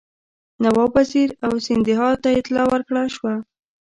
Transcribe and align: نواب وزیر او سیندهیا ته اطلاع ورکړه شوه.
نواب 0.63 0.91
وزیر 0.97 1.29
او 1.45 1.51
سیندهیا 1.65 2.09
ته 2.23 2.29
اطلاع 2.39 2.67
ورکړه 2.69 3.03
شوه. 3.15 3.33